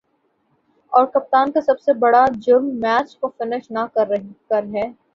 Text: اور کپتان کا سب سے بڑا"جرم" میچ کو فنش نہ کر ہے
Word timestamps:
اور 0.93 1.05
کپتان 1.07 1.51
کا 1.51 1.61
سب 1.61 1.79
سے 1.79 1.93
بڑا"جرم" 1.99 2.69
میچ 2.81 3.15
کو 3.17 3.29
فنش 3.37 3.71
نہ 3.71 3.85
کر 3.93 4.07
ہے 4.75 4.87